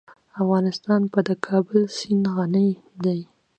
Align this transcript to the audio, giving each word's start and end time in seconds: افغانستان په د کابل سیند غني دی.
افغانستان 0.41 1.01
په 1.13 1.19
د 1.27 1.29
کابل 1.45 1.81
سیند 1.97 2.25
غني 2.35 2.69
دی. 3.03 3.19